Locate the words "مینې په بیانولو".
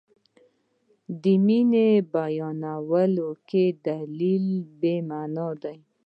1.45-3.29